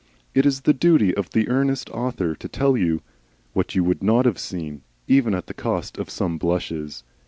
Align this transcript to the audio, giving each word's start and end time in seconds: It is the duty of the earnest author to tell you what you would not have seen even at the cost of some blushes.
It 0.33 0.47
is 0.47 0.61
the 0.61 0.73
duty 0.73 1.15
of 1.15 1.29
the 1.29 1.47
earnest 1.47 1.87
author 1.91 2.33
to 2.33 2.47
tell 2.47 2.75
you 2.75 3.03
what 3.53 3.75
you 3.75 3.83
would 3.83 4.01
not 4.01 4.25
have 4.25 4.39
seen 4.39 4.81
even 5.07 5.35
at 5.35 5.45
the 5.45 5.53
cost 5.53 5.99
of 5.99 6.09
some 6.09 6.39
blushes. 6.39 7.03